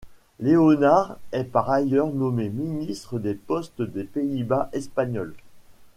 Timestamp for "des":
3.19-3.35, 3.83-4.03